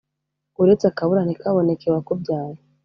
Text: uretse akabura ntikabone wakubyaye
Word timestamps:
uretse 0.61 0.85
akabura 0.87 1.21
ntikabone 1.23 1.73
wakubyaye 1.93 2.57